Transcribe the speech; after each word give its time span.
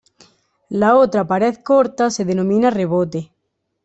La 0.69 0.95
otra 0.95 1.27
pared 1.27 1.57
corta 1.57 2.09
se 2.09 2.25
denomina 2.25 2.71
"rebote". 2.71 3.29